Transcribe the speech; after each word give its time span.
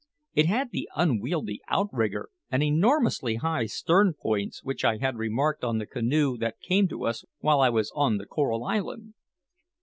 It 0.33 0.47
had 0.47 0.71
the 0.71 0.89
unwieldy 0.95 1.61
outrigger 1.67 2.31
and 2.49 2.63
enormously 2.63 3.35
high 3.35 3.67
stern 3.67 4.15
posts 4.19 4.63
which 4.63 4.83
I 4.83 4.97
had 4.97 5.15
remarked 5.17 5.63
on 5.63 5.77
the 5.77 5.85
canoe 5.85 6.39
that 6.39 6.59
came 6.59 6.87
to 6.87 7.05
us 7.05 7.23
while 7.41 7.61
I 7.61 7.69
was 7.69 7.91
on 7.93 8.17
the 8.17 8.25
Coral 8.25 8.63
Island. 8.63 9.13